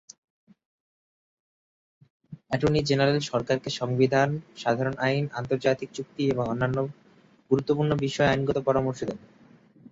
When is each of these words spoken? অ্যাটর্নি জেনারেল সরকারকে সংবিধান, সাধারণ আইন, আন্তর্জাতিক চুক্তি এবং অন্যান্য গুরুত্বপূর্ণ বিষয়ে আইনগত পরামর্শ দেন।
অ্যাটর্নি 2.47 2.81
জেনারেল 2.83 3.19
সরকারকে 3.21 3.69
সংবিধান, 3.71 4.29
সাধারণ 4.57 4.95
আইন, 4.99 5.23
আন্তর্জাতিক 5.33 5.89
চুক্তি 5.93 6.23
এবং 6.29 6.43
অন্যান্য 6.47 6.77
গুরুত্বপূর্ণ 7.51 7.91
বিষয়ে 7.99 8.31
আইনগত 8.31 8.57
পরামর্শ 8.67 8.99
দেন। 9.03 9.19